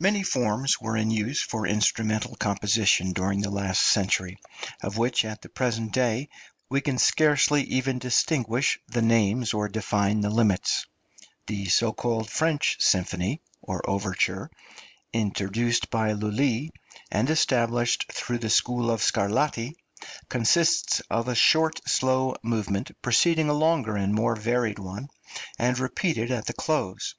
[0.00, 4.40] Many forms were in use for instrumental composition during the last century,
[4.82, 6.30] of which, at the present day,
[6.68, 10.84] we can scarcely even distinguish the names or define the limits.
[11.46, 14.50] The so called French symphony (or overture)
[15.12, 16.72] introduced by Lulli,
[17.12, 20.28] and established through the school of Scarlatti, {SYMPHONIES OR OVERTURES.} (291)
[20.94, 25.06] consists of a short slow movement preceding a longer and more varied one,
[25.56, 27.14] and repeated at the close.